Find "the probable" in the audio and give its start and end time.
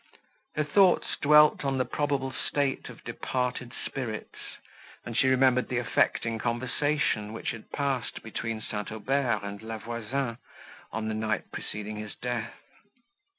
1.77-2.31